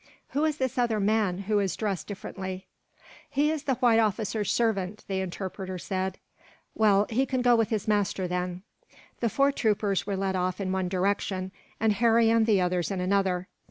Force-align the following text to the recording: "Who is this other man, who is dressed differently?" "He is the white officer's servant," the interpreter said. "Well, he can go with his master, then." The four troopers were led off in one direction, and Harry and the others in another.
"Who 0.29 0.45
is 0.45 0.57
this 0.57 0.79
other 0.79 0.99
man, 0.99 1.41
who 1.41 1.59
is 1.59 1.75
dressed 1.75 2.07
differently?" 2.07 2.65
"He 3.29 3.51
is 3.51 3.65
the 3.65 3.75
white 3.75 3.99
officer's 3.99 4.51
servant," 4.51 5.05
the 5.07 5.21
interpreter 5.21 5.77
said. 5.77 6.17
"Well, 6.73 7.05
he 7.11 7.27
can 7.27 7.43
go 7.43 7.55
with 7.55 7.69
his 7.69 7.87
master, 7.87 8.27
then." 8.27 8.63
The 9.19 9.29
four 9.29 9.51
troopers 9.51 10.07
were 10.07 10.17
led 10.17 10.35
off 10.35 10.59
in 10.59 10.71
one 10.71 10.89
direction, 10.89 11.51
and 11.79 11.93
Harry 11.93 12.31
and 12.31 12.47
the 12.47 12.59
others 12.59 12.89
in 12.89 12.99
another. 12.99 13.47